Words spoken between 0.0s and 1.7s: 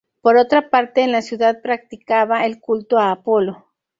Por otra parte, en la ciudad se